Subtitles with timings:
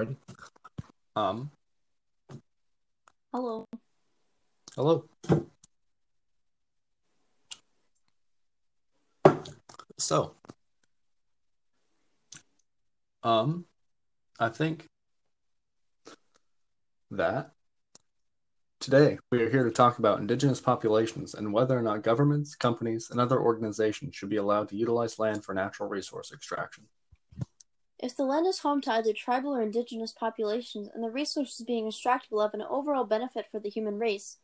[0.00, 0.16] Alrighty.
[1.14, 1.50] Um,
[3.32, 3.68] Hello.
[4.74, 5.04] hello.
[9.98, 10.34] So,
[13.22, 13.66] um,
[14.38, 14.86] I think
[17.10, 17.52] that
[18.80, 23.10] today we are here to talk about indigenous populations and whether or not governments, companies,
[23.10, 26.86] and other organizations should be allowed to utilize land for natural resource extraction.
[28.02, 31.86] If the land is home to either tribal or indigenous populations and the resources being
[31.86, 34.38] extracted will have an overall benefit for the human race.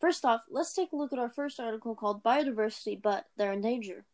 [0.00, 3.62] First off, let's take a look at our first article called Biodiversity, but they're in
[3.62, 4.04] danger.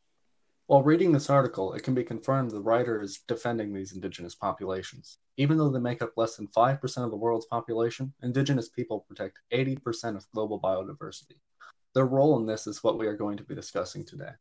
[0.67, 5.19] While reading this article, it can be confirmed the writer is defending these indigenous populations.
[5.37, 9.41] Even though they make up less than 5% of the world's population, indigenous people protect
[9.53, 11.37] 80% of global biodiversity.
[11.95, 14.33] Their role in this is what we are going to be discussing today.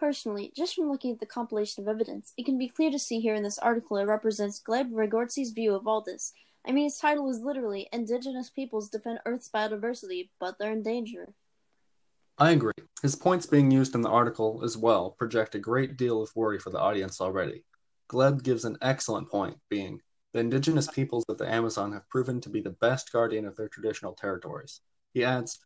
[0.00, 3.20] Personally, just from looking at the compilation of evidence, it can be clear to see
[3.20, 6.32] here in this article it represents Gleb Regortzi's view of all this.
[6.66, 11.34] I mean, his title is literally Indigenous Peoples Defend Earth's Biodiversity, but they're in danger.
[12.38, 12.72] I agree.
[13.02, 16.58] His points being used in the article as well project a great deal of worry
[16.58, 17.62] for the audience already.
[18.10, 20.00] Gleb gives an excellent point, being
[20.32, 23.68] the indigenous peoples of the Amazon have proven to be the best guardian of their
[23.68, 24.80] traditional territories.
[25.12, 25.58] He adds,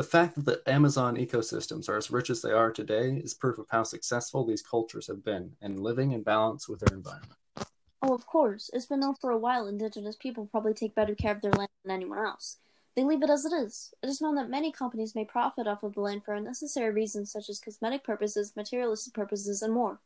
[0.00, 3.58] the fact that the Amazon ecosystems are as rich as they are today is proof
[3.58, 7.38] of how successful these cultures have been in living in balance with their environment.
[8.00, 8.70] Oh, of course.
[8.72, 11.68] It's been known for a while indigenous people probably take better care of their land
[11.84, 12.56] than anyone else.
[12.96, 13.92] They leave it as it is.
[14.02, 17.30] It is known that many companies may profit off of the land for unnecessary reasons
[17.30, 20.00] such as cosmetic purposes, materialistic purposes, and more.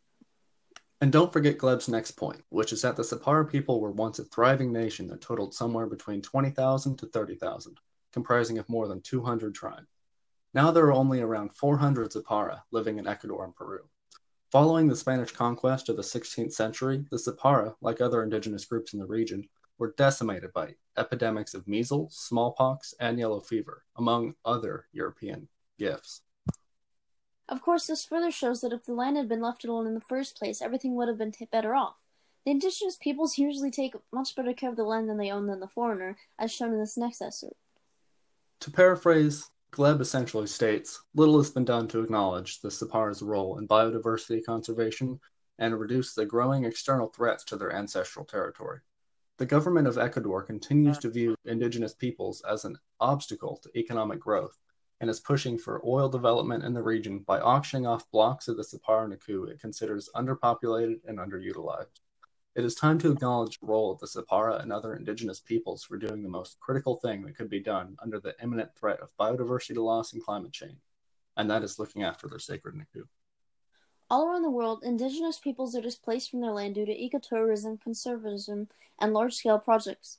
[1.02, 4.24] And don't forget Gleb's next point, which is that the Sapara people were once a
[4.24, 7.78] thriving nation that totaled somewhere between 20,000 to 30,000,
[8.14, 9.88] comprising of more than 200 tribes.
[10.54, 13.80] Now there are only around 400 Zapara living in Ecuador and Peru.
[14.52, 19.00] Following the Spanish conquest of the 16th century, the Zapara, like other indigenous groups in
[19.00, 19.48] the region,
[19.78, 26.22] were decimated by epidemics of measles, smallpox, and yellow fever, among other European gifts.
[27.48, 30.00] Of course, this further shows that if the land had been left alone in the
[30.00, 31.96] first place, everything would have been t- better off.
[32.44, 35.58] The indigenous peoples usually take much better care of the land than they own than
[35.58, 37.56] the foreigner, as shown in this next excerpt.
[38.60, 43.66] To paraphrase, Gleb essentially states little has been done to acknowledge the Sapara's role in
[43.66, 45.20] biodiversity conservation
[45.58, 48.80] and reduce the growing external threats to their ancestral territory.
[49.36, 54.58] The government of Ecuador continues to view indigenous peoples as an obstacle to economic growth
[55.00, 58.62] and is pushing for oil development in the region by auctioning off blocks of the
[58.62, 62.00] Sapara Naku it considers underpopulated and underutilized.
[62.54, 65.96] It is time to acknowledge the role of the Sapara and other indigenous peoples for
[65.96, 69.76] doing the most critical thing that could be done under the imminent threat of biodiversity
[69.76, 70.78] loss and climate change,
[71.36, 73.06] and that is looking after their sacred Naku.
[74.08, 78.68] All around the world, indigenous peoples are displaced from their land due to ecotourism, conservatism,
[79.00, 80.18] and large scale projects.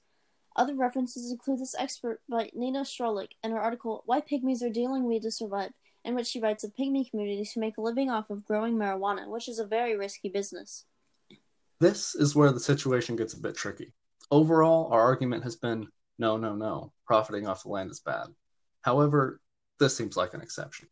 [0.58, 5.06] Other references include this expert by Nina Strochlic in her article Why Pygmies Are Dealing
[5.06, 5.72] Weed to Survive,
[6.04, 9.30] in which she writes of pygmy communities who make a living off of growing marijuana,
[9.30, 10.84] which is a very risky business.
[11.80, 13.94] This is where the situation gets a bit tricky.
[14.32, 15.88] Overall, our argument has been
[16.18, 18.28] no, no, no, profiting off the land is bad.
[18.82, 19.42] However,
[19.80, 20.88] this seems like an exception.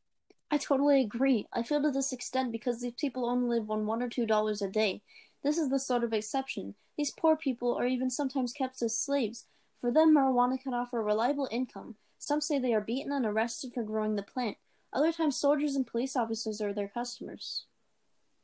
[0.52, 1.48] I totally agree.
[1.54, 4.62] I feel to this extent because these people only live on one or two dollars
[4.62, 5.02] a day.
[5.44, 6.76] This is the sort of exception.
[6.98, 9.46] These poor people are even sometimes kept as slaves.
[9.80, 11.96] For them, marijuana can offer a reliable income.
[12.20, 14.58] Some say they are beaten and arrested for growing the plant.
[14.94, 17.66] Other times, soldiers and police officers are their customers.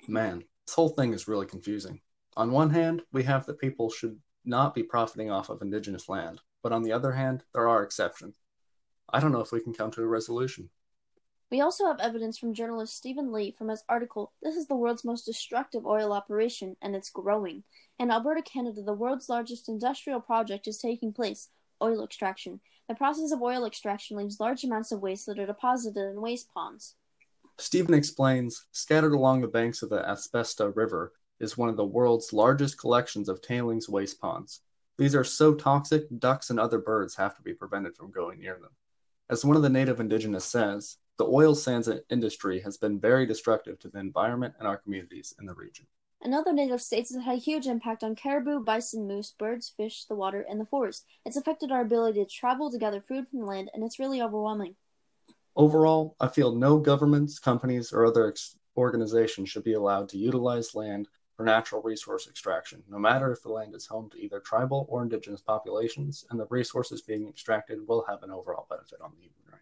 [0.08, 2.02] Man, this whole thing is really confusing.
[2.40, 6.40] On one hand, we have that people should not be profiting off of indigenous land,
[6.64, 8.38] but on the other hand, there are exceptions.
[9.10, 10.70] I don't know if we can come to a resolution.
[11.52, 15.04] We also have evidence from journalist Stephen Lee from his article, This is the world's
[15.04, 17.66] most destructive oil operation, and it's growing.
[18.00, 21.50] In Alberta, Canada, the world's largest industrial project is taking place
[21.82, 22.62] oil extraction.
[22.88, 26.54] The process of oil extraction leaves large amounts of waste that are deposited in waste
[26.54, 26.96] ponds.
[27.58, 32.34] Stephen explains scattered along the banks of the Asbesta River is one of the world's
[32.34, 34.62] largest collections of tailings waste ponds.
[34.98, 38.60] These are so toxic, ducks and other birds have to be prevented from going near
[38.60, 38.72] them.
[39.30, 43.80] As one of the native indigenous says, the oil sands industry has been very destructive
[43.80, 45.86] to the environment and our communities in the region.
[46.22, 50.16] Another native states it had a huge impact on caribou, bison, moose, birds, fish, the
[50.16, 51.06] water, and the forest.
[51.26, 54.22] It's affected our ability to travel to gather food from the land, and it's really
[54.22, 54.76] overwhelming.
[55.56, 60.76] Overall, I feel no governments, companies, or other ex- organizations should be allowed to utilize
[60.76, 61.08] land
[61.40, 65.02] for natural resource extraction, no matter if the land is home to either tribal or
[65.02, 69.54] indigenous populations, and the resources being extracted will have an overall benefit on the human
[69.54, 69.62] race.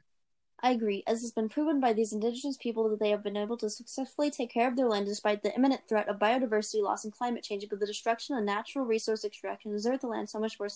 [0.60, 3.58] I agree, as has been proven by these indigenous people that they have been able
[3.58, 7.14] to successfully take care of their land despite the imminent threat of biodiversity loss and
[7.14, 10.76] climate change, but the destruction of natural resource extraction deserts the land so much worse